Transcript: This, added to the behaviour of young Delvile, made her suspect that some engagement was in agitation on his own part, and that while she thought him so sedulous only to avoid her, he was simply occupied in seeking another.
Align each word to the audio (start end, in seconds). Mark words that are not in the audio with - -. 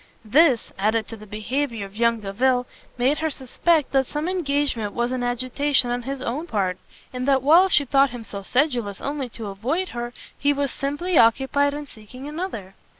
This, 0.25 0.71
added 0.79 1.07
to 1.09 1.15
the 1.15 1.27
behaviour 1.27 1.85
of 1.85 1.95
young 1.95 2.21
Delvile, 2.21 2.65
made 2.97 3.19
her 3.19 3.29
suspect 3.29 3.91
that 3.91 4.07
some 4.07 4.27
engagement 4.27 4.93
was 4.93 5.11
in 5.11 5.21
agitation 5.21 5.91
on 5.91 6.01
his 6.01 6.23
own 6.23 6.47
part, 6.47 6.79
and 7.13 7.27
that 7.27 7.43
while 7.43 7.69
she 7.69 7.85
thought 7.85 8.09
him 8.09 8.23
so 8.23 8.41
sedulous 8.41 8.99
only 8.99 9.29
to 9.29 9.45
avoid 9.45 9.89
her, 9.89 10.11
he 10.35 10.53
was 10.53 10.71
simply 10.71 11.19
occupied 11.19 11.75
in 11.75 11.85
seeking 11.85 12.27
another. 12.27 12.73